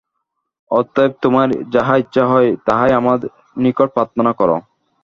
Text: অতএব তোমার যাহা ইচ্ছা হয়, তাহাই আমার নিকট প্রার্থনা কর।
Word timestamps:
অতএব 0.71 1.11
তোমার 1.23 1.47
যাহা 1.73 1.93
ইচ্ছা 1.97 2.23
হয়, 2.31 2.49
তাহাই 2.67 2.91
আমার 2.99 3.17
নিকট 3.57 3.87
প্রার্থনা 3.95 4.31
কর। 4.33 4.49